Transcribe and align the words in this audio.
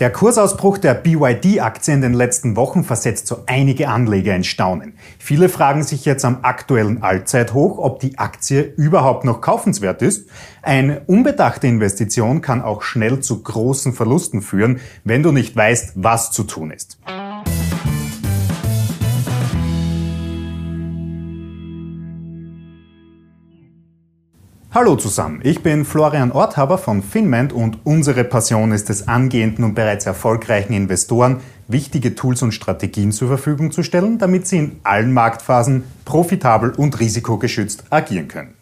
Der 0.00 0.10
Kursausbruch 0.10 0.78
der 0.78 0.94
BYD-Aktie 0.94 1.92
in 1.92 2.00
den 2.00 2.14
letzten 2.14 2.56
Wochen 2.56 2.84
versetzt 2.84 3.26
so 3.26 3.42
einige 3.44 3.90
Anleger 3.90 4.34
in 4.34 4.44
Staunen. 4.44 4.94
Viele 5.18 5.50
fragen 5.50 5.82
sich 5.82 6.06
jetzt 6.06 6.24
am 6.24 6.38
aktuellen 6.40 7.02
Allzeithoch, 7.02 7.76
ob 7.76 8.00
die 8.00 8.16
Aktie 8.16 8.62
überhaupt 8.62 9.26
noch 9.26 9.42
kaufenswert 9.42 10.00
ist. 10.00 10.30
Eine 10.62 11.02
unbedachte 11.06 11.66
Investition 11.66 12.40
kann 12.40 12.62
auch 12.62 12.80
schnell 12.80 13.20
zu 13.20 13.42
großen 13.42 13.92
Verlusten 13.92 14.40
führen, 14.40 14.80
wenn 15.04 15.22
du 15.22 15.32
nicht 15.32 15.54
weißt, 15.54 15.92
was 15.96 16.32
zu 16.32 16.44
tun 16.44 16.70
ist. 16.70 16.98
Hallo 24.72 24.94
zusammen, 24.94 25.40
ich 25.42 25.64
bin 25.64 25.84
Florian 25.84 26.30
Orthaber 26.30 26.78
von 26.78 27.02
Finment 27.02 27.52
und 27.52 27.78
unsere 27.82 28.22
Passion 28.22 28.70
ist 28.70 28.88
es, 28.88 29.08
angehenden 29.08 29.64
und 29.64 29.74
bereits 29.74 30.06
erfolgreichen 30.06 30.74
Investoren 30.74 31.40
wichtige 31.66 32.14
Tools 32.14 32.40
und 32.42 32.52
Strategien 32.52 33.10
zur 33.10 33.26
Verfügung 33.26 33.72
zu 33.72 33.82
stellen, 33.82 34.18
damit 34.18 34.46
sie 34.46 34.58
in 34.58 34.80
allen 34.84 35.12
Marktphasen 35.12 35.82
profitabel 36.04 36.70
und 36.70 37.00
risikogeschützt 37.00 37.82
agieren 37.90 38.28
können. 38.28 38.59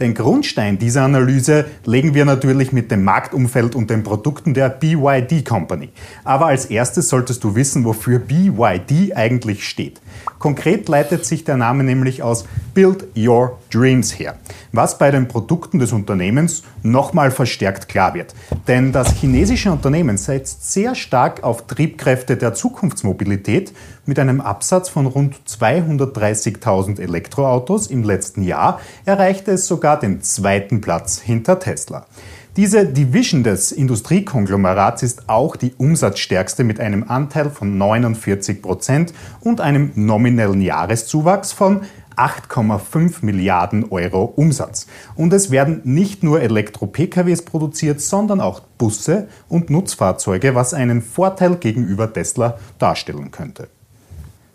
Den 0.00 0.14
Grundstein 0.14 0.78
dieser 0.78 1.02
Analyse 1.02 1.66
legen 1.84 2.14
wir 2.14 2.24
natürlich 2.24 2.72
mit 2.72 2.90
dem 2.90 3.04
Marktumfeld 3.04 3.74
und 3.74 3.90
den 3.90 4.02
Produkten 4.02 4.54
der 4.54 4.68
BYD 4.68 5.44
Company. 5.44 5.90
Aber 6.24 6.46
als 6.46 6.66
erstes 6.66 7.08
solltest 7.08 7.44
du 7.44 7.54
wissen, 7.54 7.84
wofür 7.84 8.18
BYD 8.18 9.16
eigentlich 9.16 9.68
steht. 9.68 10.00
Konkret 10.38 10.88
leitet 10.88 11.24
sich 11.24 11.44
der 11.44 11.56
Name 11.56 11.84
nämlich 11.84 12.22
aus 12.22 12.46
Build 12.74 13.06
Your 13.16 13.58
Dreams 13.70 14.18
her, 14.18 14.34
was 14.72 14.98
bei 14.98 15.10
den 15.10 15.28
Produkten 15.28 15.78
des 15.78 15.92
Unternehmens 15.92 16.62
nochmal 16.82 17.30
verstärkt 17.30 17.88
klar 17.88 18.14
wird. 18.14 18.34
Denn 18.66 18.92
das 18.92 19.12
chinesische 19.14 19.70
Unternehmen 19.70 20.16
setzt 20.16 20.72
sehr 20.72 20.94
stark 20.94 21.44
auf 21.44 21.66
Triebkräfte 21.66 22.36
der 22.36 22.54
Zukunftsmobilität. 22.54 23.72
Mit 24.04 24.18
einem 24.18 24.40
Absatz 24.40 24.88
von 24.88 25.06
rund 25.06 25.36
230.000 25.46 27.00
Elektroautos 27.00 27.86
im 27.86 28.02
letzten 28.02 28.42
Jahr 28.42 28.80
erreichte 29.04 29.52
es 29.52 29.66
sogar 29.66 29.81
den 29.82 30.22
zweiten 30.22 30.80
Platz 30.80 31.20
hinter 31.20 31.58
Tesla. 31.58 32.06
Diese 32.56 32.86
Division 32.86 33.42
des 33.42 33.72
Industriekonglomerats 33.72 35.02
ist 35.02 35.28
auch 35.28 35.56
die 35.56 35.72
umsatzstärkste 35.78 36.64
mit 36.64 36.80
einem 36.80 37.04
Anteil 37.08 37.48
von 37.48 37.78
49 37.78 38.60
Prozent 38.60 39.14
und 39.40 39.60
einem 39.60 39.90
nominellen 39.94 40.60
Jahreszuwachs 40.60 41.52
von 41.52 41.80
8,5 42.16 43.24
Milliarden 43.24 43.90
Euro 43.90 44.24
Umsatz. 44.24 44.86
Und 45.16 45.32
es 45.32 45.50
werden 45.50 45.80
nicht 45.84 46.22
nur 46.22 46.42
Elektro-PKWs 46.42 47.42
produziert, 47.42 48.02
sondern 48.02 48.40
auch 48.40 48.60
Busse 48.60 49.28
und 49.48 49.70
Nutzfahrzeuge, 49.70 50.54
was 50.54 50.74
einen 50.74 51.00
Vorteil 51.00 51.56
gegenüber 51.56 52.12
Tesla 52.12 52.58
darstellen 52.78 53.30
könnte 53.30 53.68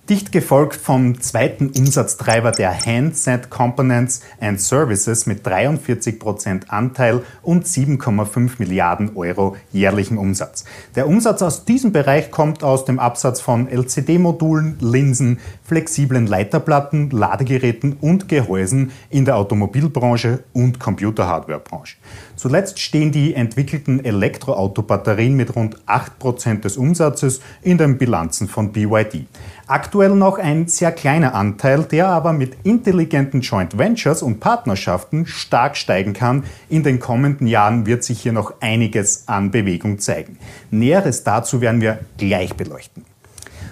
dicht 0.09 0.31
gefolgt 0.31 0.75
vom 0.75 1.19
zweiten 1.19 1.67
Umsatztreiber 1.67 2.51
der 2.51 2.73
Handset 2.85 3.49
Components 3.49 4.21
and 4.39 4.61
Services 4.61 5.25
mit 5.25 5.45
43% 5.45 6.69
Anteil 6.69 7.23
und 7.41 7.65
7,5 7.65 8.51
Milliarden 8.59 9.17
Euro 9.17 9.57
jährlichen 9.73 10.17
Umsatz. 10.17 10.63
Der 10.95 11.07
Umsatz 11.07 11.41
aus 11.41 11.65
diesem 11.65 11.91
Bereich 11.91 12.31
kommt 12.31 12.63
aus 12.63 12.85
dem 12.85 12.99
Absatz 12.99 13.41
von 13.41 13.67
LCD-Modulen, 13.67 14.77
Linsen, 14.79 15.39
flexiblen 15.63 16.25
Leiterplatten, 16.25 17.09
Ladegeräten 17.09 17.97
und 17.99 18.29
Gehäusen 18.29 18.91
in 19.09 19.25
der 19.25 19.35
Automobilbranche 19.35 20.43
und 20.53 20.79
Computerhardwarebranche. 20.79 21.97
Zuletzt 22.37 22.79
stehen 22.79 23.11
die 23.11 23.33
entwickelten 23.33 24.05
Elektroautobatterien 24.05 25.35
mit 25.35 25.55
rund 25.55 25.77
8% 25.85 26.61
des 26.61 26.77
Umsatzes 26.77 27.41
in 27.61 27.77
den 27.77 27.97
Bilanzen 27.97 28.47
von 28.47 28.71
BYD. 28.71 29.25
Aktuell 29.69 30.15
noch 30.15 30.37
ein 30.37 30.69
sehr 30.69 30.93
kleiner 30.93 31.35
Anteil, 31.35 31.83
der 31.83 32.07
aber 32.07 32.31
mit 32.31 32.55
intelligenten 32.63 33.41
Joint 33.41 33.77
Ventures 33.77 34.21
und 34.21 34.39
Partnerschaften 34.39 35.25
stark 35.25 35.75
steigen 35.75 36.13
kann. 36.13 36.45
In 36.69 36.83
den 36.83 36.99
kommenden 37.01 37.47
Jahren 37.47 37.85
wird 37.85 38.01
sich 38.05 38.21
hier 38.21 38.31
noch 38.31 38.53
einiges 38.61 39.27
an 39.27 39.51
Bewegung 39.51 39.99
zeigen. 39.99 40.37
Näheres 40.71 41.25
dazu 41.25 41.59
werden 41.59 41.81
wir 41.81 41.99
gleich 42.17 42.53
beleuchten. 42.53 43.03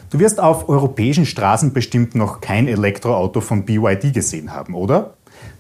Du 0.09 0.19
wirst 0.19 0.41
auf 0.41 0.67
europäischen 0.67 1.25
Straßen 1.25 1.72
bestimmt 1.72 2.13
noch 2.13 2.41
kein 2.41 2.67
Elektroauto 2.67 3.39
von 3.39 3.63
BYD 3.63 4.13
gesehen 4.13 4.51
haben, 4.51 4.73
oder? 4.73 5.13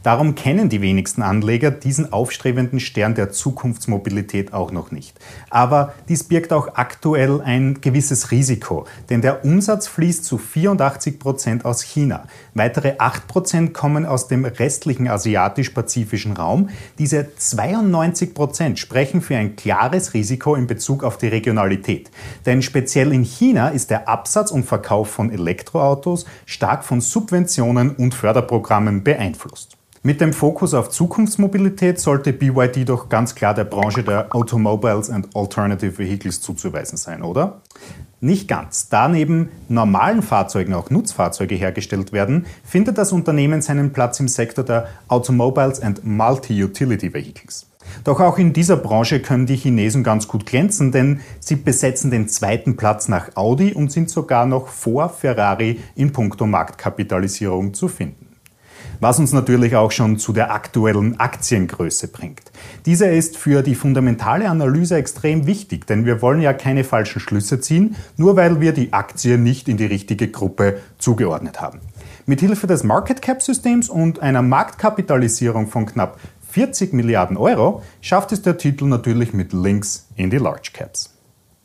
Darum 0.05 0.35
kennen 0.35 0.69
die 0.69 0.83
wenigsten 0.83 1.23
Anleger 1.23 1.71
diesen 1.71 2.13
aufstrebenden 2.13 2.79
Stern 2.79 3.15
der 3.15 3.31
Zukunftsmobilität 3.31 4.53
auch 4.53 4.71
noch 4.71 4.91
nicht. 4.91 5.17
Aber 5.49 5.95
dies 6.07 6.25
birgt 6.25 6.53
auch 6.53 6.75
aktuell 6.75 7.41
ein 7.41 7.81
gewisses 7.81 8.29
Risiko, 8.29 8.85
denn 9.09 9.23
der 9.23 9.43
Umsatz 9.43 9.87
fließt 9.87 10.23
zu 10.23 10.37
84 10.37 11.17
Prozent 11.17 11.65
aus 11.65 11.81
China. 11.81 12.27
Weitere 12.53 12.93
8 12.99 13.27
Prozent 13.27 13.73
kommen 13.73 14.05
aus 14.05 14.27
dem 14.27 14.45
restlichen 14.45 15.07
asiatisch-pazifischen 15.07 16.33
Raum. 16.33 16.69
Diese 16.99 17.35
92 17.35 18.35
Prozent 18.35 18.77
sprechen 18.77 19.23
für 19.23 19.37
ein 19.37 19.55
klares 19.55 20.13
Risiko 20.13 20.53
in 20.53 20.67
Bezug 20.67 21.03
auf 21.03 21.17
die 21.17 21.29
Regionalität. 21.29 22.11
Denn 22.45 22.61
speziell 22.61 23.11
in 23.11 23.23
China 23.23 23.69
ist 23.69 23.89
der 23.89 24.07
Absatz 24.07 24.51
und 24.51 24.67
Verkauf 24.67 25.09
von 25.09 25.31
Elektroautos 25.31 26.27
stark 26.45 26.83
von 26.83 27.01
Subventionen 27.01 27.95
und 27.95 28.13
Förderprogrammen 28.13 29.03
beeinflusst. 29.03 29.75
Mit 30.05 30.21
dem 30.21 30.33
Fokus 30.33 30.75
auf 30.75 30.91
Zukunftsmobilität 30.91 31.99
sollte 31.99 32.31
BYD 32.31 32.87
doch 32.87 33.09
ganz 33.09 33.33
klar 33.33 33.55
der 33.55 33.63
Branche 33.63 34.03
der 34.03 34.35
Automobiles 34.35 35.09
and 35.09 35.35
Alternative 35.35 35.97
Vehicles 35.97 36.41
zuzuweisen 36.41 36.95
sein, 36.95 37.23
oder? 37.23 37.63
Nicht 38.19 38.47
ganz. 38.47 38.87
Da 38.87 39.07
neben 39.07 39.49
normalen 39.67 40.21
Fahrzeugen 40.21 40.75
auch 40.75 40.91
Nutzfahrzeuge 40.91 41.55
hergestellt 41.55 42.13
werden, 42.13 42.45
findet 42.63 42.99
das 42.99 43.13
Unternehmen 43.13 43.63
seinen 43.63 43.93
Platz 43.93 44.19
im 44.19 44.27
Sektor 44.27 44.63
der 44.63 44.89
Automobiles 45.07 45.79
and 45.79 46.05
Multi-Utility 46.05 47.11
Vehicles. 47.11 47.65
Doch 48.03 48.19
auch 48.19 48.37
in 48.37 48.53
dieser 48.53 48.77
Branche 48.77 49.21
können 49.21 49.47
die 49.47 49.55
Chinesen 49.55 50.03
ganz 50.03 50.27
gut 50.27 50.45
glänzen, 50.45 50.91
denn 50.91 51.21
sie 51.39 51.55
besetzen 51.55 52.11
den 52.11 52.27
zweiten 52.27 52.75
Platz 52.75 53.07
nach 53.07 53.35
Audi 53.35 53.73
und 53.73 53.91
sind 53.91 54.11
sogar 54.11 54.45
noch 54.45 54.67
vor 54.67 55.09
Ferrari 55.09 55.79
in 55.95 56.11
puncto 56.11 56.45
Marktkapitalisierung 56.45 57.73
zu 57.73 57.87
finden 57.87 58.24
was 58.99 59.19
uns 59.19 59.33
natürlich 59.33 59.75
auch 59.75 59.91
schon 59.91 60.17
zu 60.17 60.33
der 60.33 60.53
aktuellen 60.53 61.19
Aktiengröße 61.19 62.07
bringt. 62.07 62.51
Diese 62.85 63.05
ist 63.05 63.37
für 63.37 63.61
die 63.61 63.75
fundamentale 63.75 64.49
Analyse 64.49 64.95
extrem 64.95 65.47
wichtig, 65.47 65.87
denn 65.87 66.05
wir 66.05 66.21
wollen 66.21 66.41
ja 66.41 66.53
keine 66.53 66.83
falschen 66.83 67.19
Schlüsse 67.19 67.59
ziehen, 67.59 67.95
nur 68.17 68.35
weil 68.35 68.61
wir 68.61 68.73
die 68.73 68.93
Aktie 68.93 69.37
nicht 69.37 69.67
in 69.67 69.77
die 69.77 69.85
richtige 69.85 70.27
Gruppe 70.27 70.79
zugeordnet 70.97 71.61
haben. 71.61 71.79
Mithilfe 72.25 72.67
des 72.67 72.83
Market 72.83 73.21
Cap 73.21 73.41
Systems 73.41 73.89
und 73.89 74.19
einer 74.19 74.41
Marktkapitalisierung 74.41 75.67
von 75.67 75.85
knapp 75.85 76.19
40 76.49 76.93
Milliarden 76.93 77.37
Euro 77.37 77.83
schafft 78.01 78.31
es 78.31 78.41
der 78.41 78.57
Titel 78.57 78.85
natürlich 78.85 79.33
mit 79.33 79.53
Links 79.53 80.07
in 80.15 80.29
die 80.29 80.37
Large 80.37 80.69
Caps. 80.73 81.14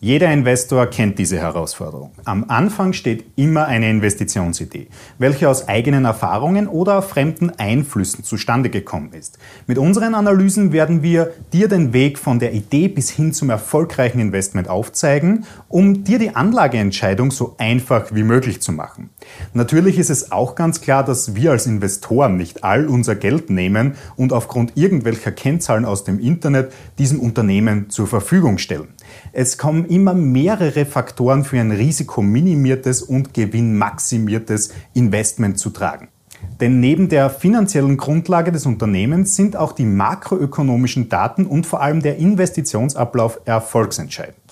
Jeder 0.02 0.32
Investor 0.32 0.86
kennt 0.86 1.18
diese 1.18 1.36
Herausforderung. 1.36 2.12
Am 2.24 2.46
Anfang 2.48 2.94
steht 2.94 3.26
immer 3.36 3.66
eine 3.66 3.90
Investitionsidee, 3.90 4.88
welche 5.18 5.46
aus 5.46 5.68
eigenen 5.68 6.06
Erfahrungen 6.06 6.68
oder 6.68 7.02
fremden 7.02 7.50
Einflüssen 7.50 8.24
zustande 8.24 8.70
gekommen 8.70 9.12
ist. 9.12 9.38
Mit 9.66 9.76
unseren 9.76 10.14
Analysen 10.14 10.72
werden 10.72 11.02
wir 11.02 11.34
dir 11.52 11.68
den 11.68 11.92
Weg 11.92 12.18
von 12.18 12.38
der 12.38 12.54
Idee 12.54 12.88
bis 12.88 13.10
hin 13.10 13.34
zum 13.34 13.50
erfolgreichen 13.50 14.20
Investment 14.20 14.70
aufzeigen, 14.70 15.44
um 15.68 16.02
dir 16.02 16.18
die 16.18 16.34
Anlageentscheidung 16.34 17.30
so 17.30 17.56
einfach 17.58 18.06
wie 18.14 18.22
möglich 18.22 18.62
zu 18.62 18.72
machen. 18.72 19.10
Natürlich 19.54 19.98
ist 19.98 20.10
es 20.10 20.32
auch 20.32 20.54
ganz 20.54 20.80
klar, 20.80 21.04
dass 21.04 21.34
wir 21.34 21.50
als 21.50 21.66
Investoren 21.66 22.36
nicht 22.36 22.64
all 22.64 22.86
unser 22.86 23.14
Geld 23.14 23.50
nehmen 23.50 23.94
und 24.16 24.32
aufgrund 24.32 24.76
irgendwelcher 24.76 25.32
Kennzahlen 25.32 25.84
aus 25.84 26.04
dem 26.04 26.18
Internet 26.20 26.72
diesem 26.98 27.20
Unternehmen 27.20 27.90
zur 27.90 28.06
Verfügung 28.06 28.58
stellen. 28.58 28.88
Es 29.32 29.58
kommen 29.58 29.84
immer 29.86 30.14
mehrere 30.14 30.86
Faktoren 30.86 31.44
für 31.44 31.58
ein 31.58 31.70
risikominimiertes 31.70 33.02
und 33.02 33.34
gewinnmaximiertes 33.34 34.72
Investment 34.94 35.58
zu 35.58 35.70
tragen. 35.70 36.08
Denn 36.60 36.80
neben 36.80 37.08
der 37.08 37.30
finanziellen 37.30 37.96
Grundlage 37.96 38.52
des 38.52 38.66
Unternehmens 38.66 39.36
sind 39.36 39.56
auch 39.56 39.72
die 39.72 39.84
makroökonomischen 39.84 41.08
Daten 41.08 41.46
und 41.46 41.66
vor 41.66 41.82
allem 41.82 42.00
der 42.02 42.16
Investitionsablauf 42.16 43.40
erfolgsentscheidend. 43.44 44.49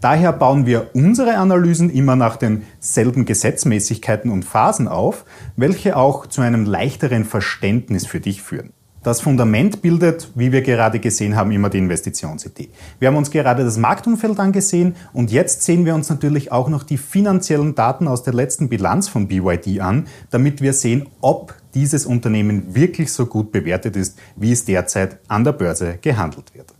Daher 0.00 0.32
bauen 0.32 0.66
wir 0.66 0.90
unsere 0.94 1.36
Analysen 1.36 1.90
immer 1.90 2.16
nach 2.16 2.36
denselben 2.36 3.24
Gesetzmäßigkeiten 3.24 4.30
und 4.30 4.44
Phasen 4.44 4.88
auf, 4.88 5.24
welche 5.56 5.96
auch 5.96 6.26
zu 6.26 6.40
einem 6.40 6.64
leichteren 6.64 7.24
Verständnis 7.24 8.06
für 8.06 8.20
dich 8.20 8.42
führen. 8.42 8.72
Das 9.02 9.20
Fundament 9.20 9.82
bildet, 9.82 10.30
wie 10.36 10.52
wir 10.52 10.62
gerade 10.62 11.00
gesehen 11.00 11.34
haben, 11.34 11.50
immer 11.50 11.70
die 11.70 11.78
Investitionsidee. 11.78 12.68
Wir 13.00 13.08
haben 13.08 13.16
uns 13.16 13.32
gerade 13.32 13.64
das 13.64 13.76
Marktumfeld 13.76 14.38
angesehen 14.38 14.94
und 15.12 15.32
jetzt 15.32 15.62
sehen 15.64 15.84
wir 15.84 15.96
uns 15.96 16.08
natürlich 16.08 16.52
auch 16.52 16.68
noch 16.68 16.84
die 16.84 16.98
finanziellen 16.98 17.74
Daten 17.74 18.06
aus 18.06 18.22
der 18.22 18.32
letzten 18.32 18.68
Bilanz 18.68 19.08
von 19.08 19.26
BYD 19.26 19.80
an, 19.80 20.06
damit 20.30 20.62
wir 20.62 20.72
sehen, 20.72 21.08
ob 21.20 21.56
dieses 21.74 22.06
Unternehmen 22.06 22.76
wirklich 22.76 23.12
so 23.12 23.26
gut 23.26 23.50
bewertet 23.50 23.96
ist, 23.96 24.16
wie 24.36 24.52
es 24.52 24.64
derzeit 24.66 25.18
an 25.26 25.42
der 25.42 25.52
Börse 25.52 25.98
gehandelt 26.00 26.54
wird. 26.54 26.72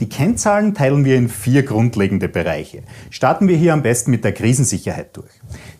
Die 0.00 0.08
Kennzahlen 0.08 0.74
teilen 0.74 1.04
wir 1.04 1.14
in 1.14 1.28
vier 1.28 1.62
grundlegende 1.62 2.28
Bereiche. 2.28 2.82
Starten 3.10 3.46
wir 3.46 3.56
hier 3.56 3.72
am 3.72 3.82
besten 3.82 4.10
mit 4.10 4.24
der 4.24 4.32
Krisensicherheit 4.32 5.16
durch. 5.16 5.30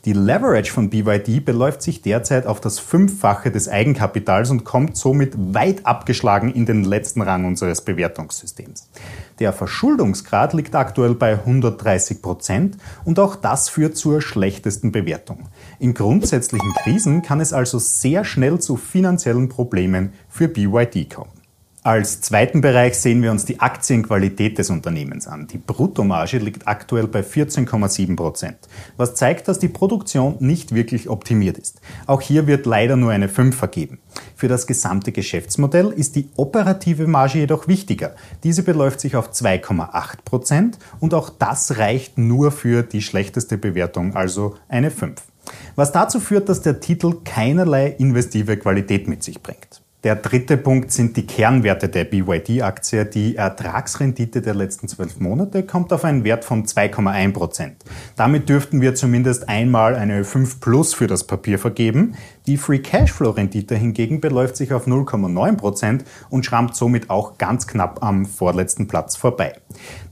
Die 0.05 0.13
Leverage 0.13 0.71
von 0.71 0.89
BYD 0.89 1.45
beläuft 1.45 1.83
sich 1.83 2.01
derzeit 2.01 2.47
auf 2.47 2.61
das 2.61 2.79
Fünffache 2.79 3.51
des 3.51 3.69
Eigenkapitals 3.69 4.51
und 4.51 4.65
kommt 4.65 4.97
somit 4.97 5.35
weit 5.37 5.85
abgeschlagen 5.85 6.53
in 6.53 6.65
den 6.65 6.85
letzten 6.85 7.23
Rang 7.23 7.45
unseres 7.45 7.81
Bewertungssystems. 7.81 8.89
Der 9.41 9.53
Verschuldungsgrad 9.53 10.53
liegt 10.53 10.77
aktuell 10.77 11.15
bei 11.15 11.33
130 11.33 12.23
Prozent 12.23 12.77
und 13.05 13.19
auch 13.19 13.35
das 13.35 13.69
führt 13.69 13.97
zur 13.97 14.23
schlechtesten 14.23 14.93
Bewertung. 14.93 15.49
In 15.81 15.93
grundsätzlichen 15.93 16.73
Krisen 16.85 17.23
kann 17.23 17.41
es 17.41 17.53
also 17.53 17.81
sehr 17.81 18.25
schnell 18.25 18.61
zu 18.61 18.77
finanziellen 18.77 19.49
Problemen 19.49 20.13
für 20.29 20.47
BYD 20.47 21.13
kommen. 21.13 21.44
Als 21.87 22.23
zweiten 22.23 22.63
Bereich 22.63 22.95
sehen 22.95 23.23
wir 23.23 23.31
uns 23.31 23.45
die 23.45 23.61
Aktienqualität 23.61 24.57
des 24.57 24.71
Unternehmens 24.71 25.27
an. 25.27 25.49
Die 25.49 25.59
Bruttomarge 25.59 26.39
liegt 26.39 26.67
aktuell 26.67 27.07
bei 27.07 27.21
14,7 27.21 28.17
Prozent, 28.17 28.57
was 28.97 29.17
zeigt, 29.17 29.49
dass 29.49 29.59
die 29.59 29.69
Produktion 29.69 30.37
nicht 30.39 30.75
wirklich 30.75 31.11
optimiert 31.11 31.59
ist. 31.59 31.83
Auch 32.07 32.23
hier 32.23 32.47
wird 32.47 32.65
leider 32.65 32.97
nur 32.97 33.11
eine 33.11 33.29
5 33.29 33.55
vergeben. 33.55 33.99
Für 34.35 34.49
das 34.49 34.67
gesamte 34.67 35.13
Geschäftsmodell 35.13 35.91
ist 35.91 36.17
die 36.17 36.31
operative 36.37 37.07
Marge 37.07 37.41
jedoch 37.41 37.69
wichtiger. 37.69 38.15
Diese 38.45 38.63
beläuft 38.63 39.01
sich 39.01 39.15
auf 39.15 39.33
2,8 39.33 40.23
Prozent 40.25 40.79
und 41.01 41.13
auch 41.13 41.29
das 41.29 41.77
reicht 41.77 42.17
nur 42.17 42.51
für 42.51 42.83
die 42.83 43.03
schlechteste 43.03 43.59
Bewertung, 43.59 44.17
also 44.17 44.57
eine 44.71 44.91
5. 44.91 45.21
Was 45.77 45.93
dazu 45.93 46.19
führt, 46.19 46.49
dass 46.49 46.63
der 46.63 46.81
Titel 46.81 47.17
keinerlei 47.27 47.89
investive 47.89 48.57
Qualität 48.57 49.07
mit 49.07 49.23
sich 49.23 49.43
bringt. 49.43 49.84
Der 50.05 50.17
dritte 50.17 50.59
Punkt 50.59 50.93
sind 50.93 51.17
die 51.17 51.27
Kernwerte 51.27 51.89
der 51.89 52.05
BYD-Aktie. 52.05 53.07
Die 53.07 53.37
Ertragsrendite 53.37 54.43
der 54.43 54.55
letzten 54.55 54.87
zwölf 54.87 55.19
Monate 55.19 55.63
kommt 55.63 55.95
auf 55.95 56.05
einen 56.05 56.25
Wert 56.25 56.45
von 56.45 56.67
2,1 56.67 57.33
Prozent. 57.33 57.77
Damit 58.15 58.51
dürften 58.51 58.83
wir 58.83 58.95
zumindest 58.95 59.49
einmal 59.49 59.95
eine 59.95 60.25
5 60.25 60.61
Plus 60.61 60.93
für 60.93 61.07
das 61.07 61.27
Papier 61.27 61.59
vergeben. 61.59 62.17
Die 62.47 62.59
Free 62.59 62.81
Cashflow-Rendite 62.81 63.75
hingegen 63.75 64.21
beläuft 64.21 64.57
sich 64.57 64.75
auf 64.75 64.87
0,9 64.87 65.57
Prozent 65.57 66.05
und 66.29 66.45
schrammt 66.45 66.77
somit 66.77 67.09
auch 67.09 67.39
ganz 67.39 67.67
knapp 67.67 68.03
am 68.03 68.27
vorletzten 68.27 68.87
Platz 68.87 69.17
vorbei. 69.17 69.55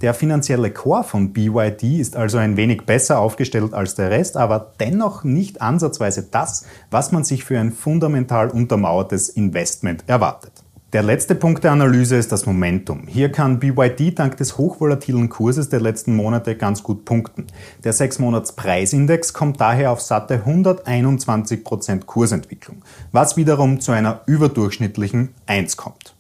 Der 0.01 0.15
finanzielle 0.15 0.71
Core 0.71 1.05
von 1.05 1.35
BYD 1.35 2.01
ist 2.01 2.17
also 2.17 2.39
ein 2.39 2.57
wenig 2.57 2.87
besser 2.87 3.19
aufgestellt 3.19 3.75
als 3.75 3.97
der 3.97 4.11
Rest, 4.11 4.39
aber 4.39 4.73
dennoch 4.81 5.25
nicht 5.25 5.61
ansatzweise 5.61 6.27
das, 6.31 6.65
was 6.91 7.13
man 7.13 7.25
sich 7.25 7.45
für 7.45 7.59
ein 7.59 7.71
fundamental 7.71 8.49
untermauertes 8.49 9.29
Investment 9.29 10.05
erwartet. 10.07 10.62
Der 10.93 11.03
letzte 11.03 11.35
Punkt 11.35 11.65
der 11.65 11.73
Analyse 11.73 12.17
ist 12.17 12.33
das 12.33 12.45
Momentum. 12.45 13.07
Hier 13.07 13.33
kann 13.33 13.59
BYD 13.59 14.19
dank 14.19 14.37
des 14.37 14.59
hochvolatilen 14.59 15.31
Kurses 15.31 15.71
der 15.71 15.81
letzten 15.81 16.15
Monate 16.15 16.55
ganz 16.55 16.83
gut 16.83 17.07
punkten. 17.07 17.47
Der 17.83 17.95
6-Monats-Preisindex 17.95 19.33
kommt 19.33 19.59
daher 19.59 19.91
auf 19.91 20.03
satte 20.03 20.43
121% 20.47 22.05
Kursentwicklung, 22.05 22.83
was 23.11 23.39
wiederum 23.39 23.81
zu 23.81 23.93
einer 23.93 24.21
überdurchschnittlichen 24.27 25.31
1 25.47 25.79
kommt. 25.79 26.15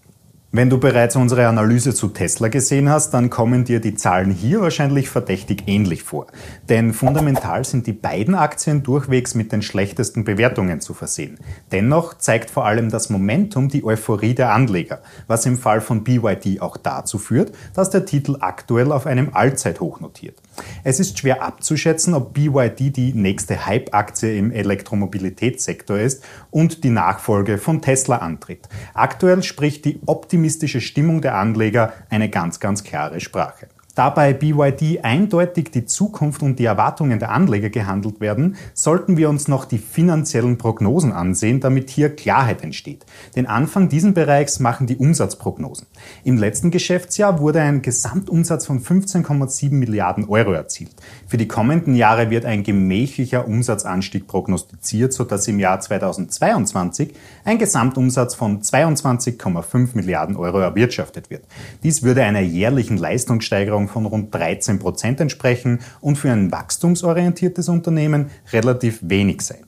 Wenn 0.54 0.68
du 0.68 0.76
bereits 0.76 1.16
unsere 1.16 1.48
Analyse 1.48 1.94
zu 1.94 2.08
Tesla 2.08 2.48
gesehen 2.48 2.90
hast, 2.90 3.12
dann 3.14 3.30
kommen 3.30 3.64
dir 3.64 3.80
die 3.80 3.94
Zahlen 3.94 4.30
hier 4.30 4.60
wahrscheinlich 4.60 5.08
verdächtig 5.08 5.62
ähnlich 5.66 6.02
vor. 6.02 6.26
Denn 6.68 6.92
fundamental 6.92 7.64
sind 7.64 7.86
die 7.86 7.94
beiden 7.94 8.34
Aktien 8.34 8.82
durchwegs 8.82 9.34
mit 9.34 9.50
den 9.50 9.62
schlechtesten 9.62 10.24
Bewertungen 10.24 10.82
zu 10.82 10.92
versehen. 10.92 11.38
Dennoch 11.72 12.18
zeigt 12.18 12.50
vor 12.50 12.66
allem 12.66 12.90
das 12.90 13.08
Momentum 13.08 13.70
die 13.70 13.82
Euphorie 13.82 14.34
der 14.34 14.52
Anleger, 14.52 15.00
was 15.26 15.46
im 15.46 15.56
Fall 15.56 15.80
von 15.80 16.04
BYD 16.04 16.60
auch 16.60 16.76
dazu 16.76 17.16
führt, 17.16 17.52
dass 17.72 17.88
der 17.88 18.04
Titel 18.04 18.36
aktuell 18.40 18.92
auf 18.92 19.06
einem 19.06 19.30
Allzeithoch 19.32 20.00
notiert. 20.00 20.36
Es 20.84 21.00
ist 21.00 21.18
schwer 21.18 21.42
abzuschätzen, 21.42 22.14
ob 22.14 22.34
BYD 22.34 22.96
die 22.96 23.12
nächste 23.14 23.66
Hype-Aktie 23.66 24.36
im 24.36 24.50
Elektromobilitätssektor 24.50 25.98
ist 25.98 26.24
und 26.50 26.84
die 26.84 26.90
Nachfolge 26.90 27.58
von 27.58 27.82
Tesla 27.82 28.18
antritt. 28.18 28.68
Aktuell 28.94 29.42
spricht 29.42 29.84
die 29.84 30.00
optimistische 30.06 30.80
Stimmung 30.80 31.20
der 31.20 31.36
Anleger 31.36 31.92
eine 32.10 32.28
ganz, 32.28 32.60
ganz 32.60 32.84
klare 32.84 33.20
Sprache. 33.20 33.68
Da 33.94 34.08
bei 34.08 34.32
BYD 34.32 35.04
eindeutig 35.04 35.70
die 35.70 35.84
Zukunft 35.84 36.42
und 36.42 36.58
die 36.58 36.64
Erwartungen 36.64 37.18
der 37.18 37.30
Anleger 37.30 37.68
gehandelt 37.68 38.20
werden, 38.20 38.56
sollten 38.72 39.18
wir 39.18 39.28
uns 39.28 39.48
noch 39.48 39.66
die 39.66 39.76
finanziellen 39.76 40.56
Prognosen 40.56 41.12
ansehen, 41.12 41.60
damit 41.60 41.90
hier 41.90 42.16
Klarheit 42.16 42.62
entsteht. 42.62 43.04
Den 43.36 43.46
Anfang 43.46 43.90
diesen 43.90 44.14
Bereichs 44.14 44.60
machen 44.60 44.86
die 44.86 44.96
Umsatzprognosen. 44.96 45.86
Im 46.24 46.38
letzten 46.38 46.70
Geschäftsjahr 46.70 47.38
wurde 47.38 47.60
ein 47.60 47.82
Gesamtumsatz 47.82 48.64
von 48.64 48.80
15,7 48.80 49.72
Milliarden 49.74 50.26
Euro 50.26 50.52
erzielt. 50.52 50.92
Für 51.26 51.36
die 51.36 51.48
kommenden 51.48 51.94
Jahre 51.94 52.30
wird 52.30 52.46
ein 52.46 52.62
gemächlicher 52.62 53.46
Umsatzanstieg 53.46 54.26
prognostiziert, 54.26 55.12
sodass 55.12 55.46
im 55.48 55.60
Jahr 55.60 55.80
2022 55.80 57.12
ein 57.44 57.58
Gesamtumsatz 57.58 58.34
von 58.34 58.62
22,5 58.62 59.90
Milliarden 59.94 60.36
Euro 60.36 60.60
erwirtschaftet 60.60 61.28
wird. 61.28 61.44
Dies 61.82 62.02
würde 62.02 62.22
einer 62.22 62.40
jährlichen 62.40 62.96
Leistungssteigerung 62.96 63.81
Steigerung 63.82 63.88
von 63.88 64.06
rund 64.06 64.34
13 64.34 64.78
Prozent 64.78 65.20
entsprechen 65.20 65.80
und 66.00 66.16
für 66.16 66.30
ein 66.30 66.50
wachstumsorientiertes 66.52 67.68
Unternehmen 67.68 68.30
relativ 68.52 68.98
wenig 69.02 69.42
sein. 69.42 69.64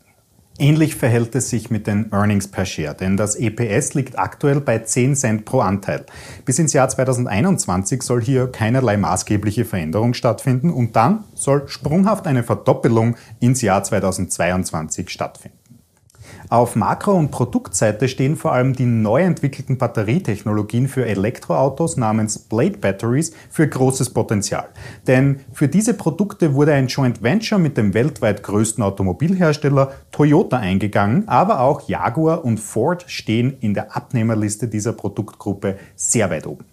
Ähnlich 0.57 0.95
verhält 0.95 1.35
es 1.35 1.51
sich 1.51 1.71
mit 1.71 1.89
den 1.89 2.13
Earnings 2.13 2.47
per 2.47 2.65
Share, 2.65 2.95
denn 2.95 3.17
das 3.17 3.35
EPS 3.35 3.95
liegt 3.95 4.17
aktuell 4.17 4.61
bei 4.61 4.79
10 4.79 5.17
Cent 5.17 5.45
pro 5.45 5.61
Anteil. 5.61 6.07
Bis 6.45 6.61
ins 6.61 6.73
Jahr 6.73 6.89
2021 6.89 8.03
soll 8.03 8.23
hier 8.23 8.47
keinerlei 8.47 8.97
maßgebliche 8.97 9.65
Veränderung 9.65 10.15
stattfinden 10.15 10.71
und 10.71 10.95
dann 10.95 11.25
soll 11.35 11.67
sprunghaft 11.67 12.29
eine 12.29 12.45
Verdoppelung 12.45 13.17
ins 13.41 13.63
Jahr 13.63 13.83
2022 13.83 15.11
stattfinden. 15.11 15.64
Auf 16.49 16.77
Makro- 16.77 17.15
und 17.15 17.31
Produktseite 17.31 18.09
stehen 18.09 18.37
vor 18.37 18.53
allem 18.53 18.75
die 18.75 18.85
neu 18.85 19.23
entwickelten 19.23 19.79
Batterietechnologien 19.79 20.89
für 20.89 21.07
Elektroautos 21.07 21.97
namens 21.97 22.39
Blade 22.39 22.79
Batteries 22.79 23.33
für 23.51 23.67
großes 23.67 24.11
Potenzial. 24.11 24.69
Denn 25.07 25.41
für 25.53 25.69
diese 25.69 25.95
Produkte 25.95 26.55
wurde 26.55 26.75
ein 26.75 26.89
Joint 26.89 27.23
Venture 27.23 27.59
mit 27.59 27.77
dem 27.77 27.95
weltweit 27.95 28.43
größten 28.43 28.83
Automobilhersteller 28.85 29.93
Toyota 30.11 30.59
eingegangen, 30.59 31.29
aber 31.29 31.61
auch 31.61 31.89
Jaguar 31.89 32.45
und 32.45 32.59
Ford 32.59 33.05
stehen 33.07 33.57
in 33.61 33.75
der 33.75 33.97
Abnehmerliste 33.97 34.69
dieser 34.69 34.93
Produktgruppe 34.93 35.77
sehr 35.97 36.31
weit 36.31 36.47
oben. 36.47 36.65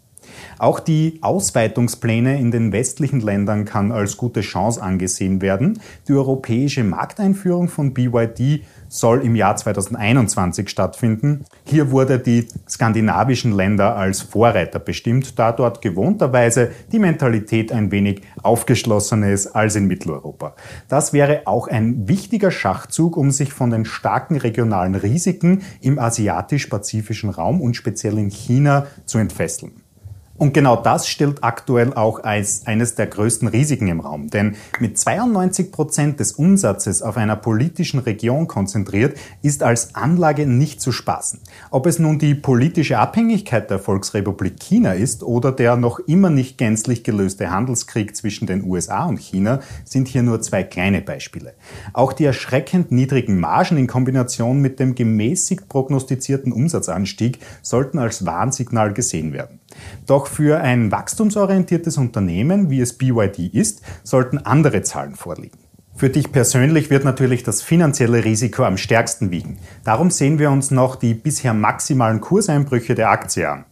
Auch 0.57 0.79
die 0.79 1.19
Ausweitungspläne 1.21 2.39
in 2.39 2.51
den 2.51 2.71
westlichen 2.71 3.21
Ländern 3.21 3.65
kann 3.65 3.91
als 3.91 4.17
gute 4.17 4.41
Chance 4.41 4.81
angesehen 4.81 5.41
werden. 5.41 5.79
Die 6.07 6.13
europäische 6.13 6.83
Markteinführung 6.83 7.67
von 7.67 7.93
BYD 7.93 8.63
soll 8.91 9.21
im 9.21 9.35
Jahr 9.35 9.55
2021 9.55 10.69
stattfinden. 10.69 11.45
Hier 11.63 11.91
wurde 11.91 12.19
die 12.19 12.47
skandinavischen 12.69 13.53
Länder 13.53 13.95
als 13.95 14.21
Vorreiter 14.21 14.79
bestimmt, 14.79 15.39
da 15.39 15.53
dort 15.53 15.81
gewohnterweise 15.81 16.71
die 16.91 16.99
Mentalität 16.99 17.71
ein 17.71 17.91
wenig 17.91 18.21
aufgeschlossener 18.43 19.31
ist 19.31 19.47
als 19.47 19.77
in 19.77 19.87
Mitteleuropa. 19.87 20.55
Das 20.89 21.13
wäre 21.13 21.43
auch 21.45 21.69
ein 21.69 22.09
wichtiger 22.09 22.51
Schachzug, 22.51 23.15
um 23.15 23.31
sich 23.31 23.53
von 23.53 23.69
den 23.69 23.85
starken 23.85 24.35
regionalen 24.35 24.95
Risiken 24.95 25.61
im 25.79 25.97
asiatisch-pazifischen 25.97 27.29
Raum 27.29 27.61
und 27.61 27.75
speziell 27.75 28.17
in 28.17 28.29
China 28.29 28.87
zu 29.05 29.19
entfesseln. 29.19 29.71
Und 30.37 30.53
genau 30.53 30.75
das 30.75 31.07
stellt 31.07 31.43
aktuell 31.43 31.93
auch 31.93 32.23
als 32.23 32.65
eines 32.65 32.95
der 32.95 33.07
größten 33.07 33.47
Risiken 33.47 33.87
im 33.87 33.99
Raum. 33.99 34.29
Denn 34.29 34.55
mit 34.79 34.97
92 34.97 35.71
Prozent 35.71 36.19
des 36.19 36.33
Umsatzes 36.33 37.01
auf 37.01 37.17
einer 37.17 37.35
politischen 37.35 37.99
Region 37.99 38.47
konzentriert, 38.47 39.17
ist 39.43 39.61
als 39.61 39.93
Anlage 39.93 40.47
nicht 40.47 40.81
zu 40.81 40.91
spaßen. 40.91 41.39
Ob 41.69 41.85
es 41.85 41.99
nun 41.99 42.17
die 42.17 42.33
politische 42.33 42.97
Abhängigkeit 42.97 43.69
der 43.69 43.79
Volksrepublik 43.79 44.59
China 44.59 44.93
ist 44.93 45.23
oder 45.23 45.51
der 45.51 45.75
noch 45.75 45.99
immer 45.99 46.29
nicht 46.29 46.57
gänzlich 46.57 47.03
gelöste 47.03 47.51
Handelskrieg 47.51 48.15
zwischen 48.15 48.47
den 48.47 48.63
USA 48.63 49.05
und 49.05 49.19
China, 49.19 49.59
sind 49.85 50.07
hier 50.07 50.23
nur 50.23 50.41
zwei 50.41 50.63
kleine 50.63 51.01
Beispiele. 51.01 51.53
Auch 51.93 52.13
die 52.13 52.25
erschreckend 52.25 52.91
niedrigen 52.91 53.39
Margen 53.39 53.77
in 53.77 53.87
Kombination 53.87 54.59
mit 54.59 54.79
dem 54.79 54.95
gemäßigt 54.95 55.69
prognostizierten 55.69 56.51
Umsatzanstieg 56.51 57.39
sollten 57.61 57.99
als 57.99 58.25
Warnsignal 58.25 58.93
gesehen 58.93 59.33
werden. 59.33 59.60
Doch 60.07 60.27
für 60.27 60.61
ein 60.61 60.91
wachstumsorientiertes 60.91 61.97
Unternehmen, 61.97 62.69
wie 62.69 62.81
es 62.81 62.97
BYD 62.97 63.53
ist, 63.53 63.81
sollten 64.03 64.37
andere 64.37 64.81
Zahlen 64.81 65.15
vorliegen. 65.15 65.57
Für 65.95 66.09
dich 66.09 66.31
persönlich 66.31 66.89
wird 66.89 67.03
natürlich 67.03 67.43
das 67.43 67.61
finanzielle 67.61 68.23
Risiko 68.23 68.63
am 68.63 68.77
stärksten 68.77 69.29
wiegen. 69.29 69.59
Darum 69.83 70.09
sehen 70.09 70.39
wir 70.39 70.49
uns 70.49 70.71
noch 70.71 70.95
die 70.95 71.13
bisher 71.13 71.53
maximalen 71.53 72.21
Kurseinbrüche 72.21 72.95
der 72.95 73.09
Aktie 73.09 73.47
an. 73.47 73.65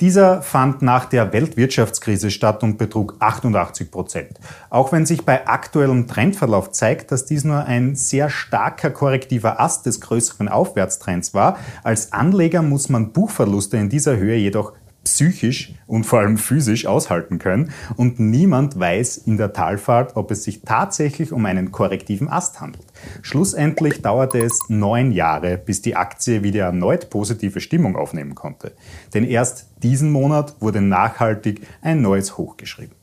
Dieser 0.00 0.42
fand 0.42 0.82
nach 0.82 1.06
der 1.06 1.32
Weltwirtschaftskrise 1.32 2.30
statt 2.30 2.62
und 2.62 2.76
betrug 2.76 3.16
88 3.20 3.90
Prozent. 3.90 4.38
Auch 4.68 4.92
wenn 4.92 5.06
sich 5.06 5.24
bei 5.24 5.46
aktuellem 5.46 6.06
Trendverlauf 6.06 6.72
zeigt, 6.72 7.12
dass 7.12 7.24
dies 7.24 7.44
nur 7.44 7.64
ein 7.64 7.94
sehr 7.94 8.28
starker 8.28 8.90
korrektiver 8.90 9.60
Ast 9.60 9.86
des 9.86 10.00
größeren 10.00 10.48
Aufwärtstrends 10.48 11.34
war, 11.34 11.56
als 11.82 12.12
Anleger 12.12 12.62
muss 12.62 12.88
man 12.88 13.12
Buchverluste 13.12 13.76
in 13.76 13.88
dieser 13.88 14.16
Höhe 14.16 14.36
jedoch 14.36 14.72
psychisch 15.06 15.72
und 15.86 16.04
vor 16.04 16.18
allem 16.18 16.36
physisch 16.36 16.86
aushalten 16.86 17.38
können 17.38 17.70
und 17.96 18.18
niemand 18.18 18.78
weiß 18.78 19.18
in 19.18 19.36
der 19.36 19.52
Talfahrt, 19.52 20.16
ob 20.16 20.32
es 20.32 20.44
sich 20.44 20.62
tatsächlich 20.62 21.32
um 21.32 21.46
einen 21.46 21.70
korrektiven 21.70 22.28
Ast 22.28 22.60
handelt. 22.60 22.86
Schlussendlich 23.22 24.02
dauerte 24.02 24.38
es 24.40 24.58
neun 24.68 25.12
Jahre, 25.12 25.58
bis 25.58 25.80
die 25.80 25.96
Aktie 25.96 26.42
wieder 26.42 26.64
erneut 26.64 27.08
positive 27.08 27.60
Stimmung 27.60 27.96
aufnehmen 27.96 28.34
konnte. 28.34 28.72
Denn 29.14 29.24
erst 29.24 29.68
diesen 29.82 30.10
Monat 30.10 30.56
wurde 30.60 30.80
nachhaltig 30.80 31.60
ein 31.82 32.02
neues 32.02 32.36
Hoch 32.36 32.56
geschrieben. 32.56 32.96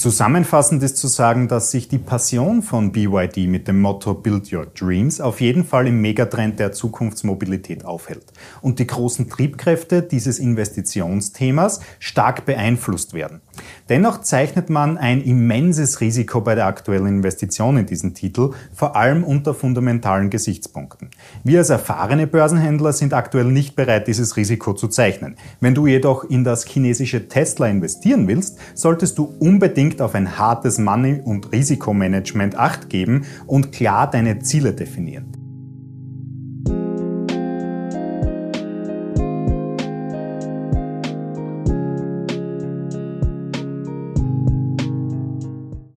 Zusammenfassend 0.00 0.82
ist 0.82 0.96
zu 0.96 1.08
sagen, 1.08 1.46
dass 1.46 1.72
sich 1.72 1.86
die 1.86 1.98
Passion 1.98 2.62
von 2.62 2.90
BYD 2.90 3.46
mit 3.48 3.68
dem 3.68 3.82
Motto 3.82 4.14
Build 4.14 4.50
Your 4.50 4.64
Dreams 4.64 5.20
auf 5.20 5.42
jeden 5.42 5.62
Fall 5.62 5.88
im 5.88 6.00
Megatrend 6.00 6.58
der 6.58 6.72
Zukunftsmobilität 6.72 7.84
aufhält 7.84 8.24
und 8.62 8.78
die 8.78 8.86
großen 8.86 9.28
Triebkräfte 9.28 10.00
dieses 10.00 10.38
Investitionsthemas 10.38 11.80
stark 11.98 12.46
beeinflusst 12.46 13.12
werden. 13.12 13.42
Dennoch 13.90 14.22
zeichnet 14.22 14.70
man 14.70 14.96
ein 14.96 15.20
immenses 15.20 16.00
Risiko 16.00 16.40
bei 16.40 16.54
der 16.54 16.64
aktuellen 16.64 17.06
Investition 17.06 17.76
in 17.76 17.84
diesen 17.84 18.14
Titel, 18.14 18.52
vor 18.72 18.96
allem 18.96 19.22
unter 19.22 19.52
fundamentalen 19.52 20.30
Gesichtspunkten. 20.30 21.10
Wir 21.44 21.58
als 21.58 21.68
erfahrene 21.68 22.26
Börsenhändler 22.26 22.94
sind 22.94 23.12
aktuell 23.12 23.44
nicht 23.44 23.76
bereit, 23.76 24.08
dieses 24.08 24.38
Risiko 24.38 24.72
zu 24.72 24.88
zeichnen. 24.88 25.36
Wenn 25.60 25.74
du 25.74 25.86
jedoch 25.86 26.24
in 26.24 26.42
das 26.42 26.64
chinesische 26.64 27.28
Tesla 27.28 27.66
investieren 27.66 28.26
willst, 28.28 28.58
solltest 28.74 29.18
du 29.18 29.24
unbedingt 29.40 29.89
unbedingt 29.90 30.02
auf 30.02 30.14
ein 30.14 30.38
hartes 30.38 30.78
Money- 30.78 31.20
und 31.24 31.50
Risikomanagement 31.50 32.54
acht 32.56 32.88
geben 32.88 33.24
und 33.46 33.72
klar 33.72 34.08
deine 34.08 34.38
Ziele 34.38 34.72
definieren. 34.72 35.39